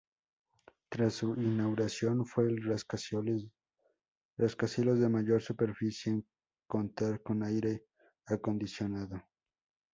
[0.89, 3.45] Tras su inauguración, fue el rascacielos
[4.35, 6.25] de mayor superficie en
[6.65, 7.85] contar con aire
[8.25, 9.23] acondicionado.